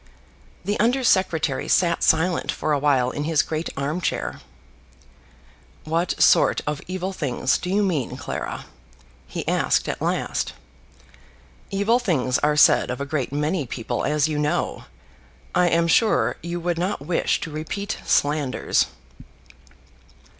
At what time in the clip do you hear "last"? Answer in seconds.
10.01-10.53